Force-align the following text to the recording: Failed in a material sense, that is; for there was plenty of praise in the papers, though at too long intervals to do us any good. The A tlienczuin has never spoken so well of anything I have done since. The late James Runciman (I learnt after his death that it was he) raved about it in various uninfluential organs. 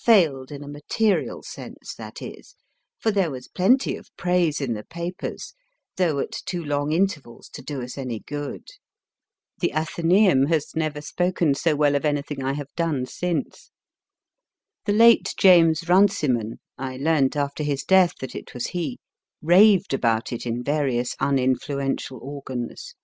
Failed 0.00 0.50
in 0.50 0.64
a 0.64 0.66
material 0.66 1.42
sense, 1.42 1.94
that 1.96 2.22
is; 2.22 2.54
for 2.98 3.10
there 3.10 3.30
was 3.30 3.48
plenty 3.48 3.96
of 3.96 4.08
praise 4.16 4.58
in 4.62 4.72
the 4.72 4.82
papers, 4.82 5.52
though 5.98 6.20
at 6.20 6.32
too 6.32 6.64
long 6.64 6.90
intervals 6.90 7.50
to 7.50 7.60
do 7.60 7.82
us 7.82 7.98
any 7.98 8.20
good. 8.20 8.66
The 9.60 9.72
A 9.72 9.80
tlienczuin 9.84 10.48
has 10.48 10.74
never 10.74 11.02
spoken 11.02 11.54
so 11.54 11.76
well 11.76 11.94
of 11.96 12.06
anything 12.06 12.42
I 12.42 12.54
have 12.54 12.72
done 12.74 13.04
since. 13.04 13.72
The 14.86 14.94
late 14.94 15.34
James 15.38 15.86
Runciman 15.86 16.60
(I 16.78 16.96
learnt 16.96 17.36
after 17.36 17.62
his 17.62 17.82
death 17.84 18.14
that 18.20 18.34
it 18.34 18.54
was 18.54 18.68
he) 18.68 19.00
raved 19.42 19.92
about 19.92 20.32
it 20.32 20.46
in 20.46 20.62
various 20.64 21.14
uninfluential 21.20 22.18
organs. 22.22 22.94